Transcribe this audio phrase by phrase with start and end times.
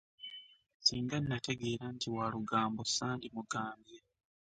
[0.85, 3.99] Singa nategeera nti wa lugambo sandimugambye.